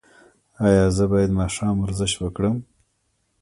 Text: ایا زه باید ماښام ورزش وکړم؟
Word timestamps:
ایا 0.67 0.85
زه 0.97 1.03
باید 1.11 1.31
ماښام 1.41 1.75
ورزش 1.79 2.13
وکړم؟ 2.17 2.55